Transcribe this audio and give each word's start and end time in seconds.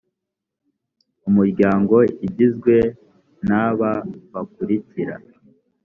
umuryango 1.27 1.95
igizwe 2.27 2.75
n’aba 3.47 3.91
bakurikira 4.31 5.15